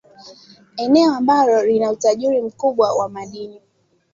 [0.77, 3.61] eneo ambalo lina utajiri mkubwa wa madini